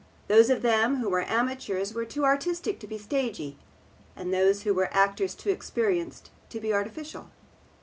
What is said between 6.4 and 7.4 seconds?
to be artificial.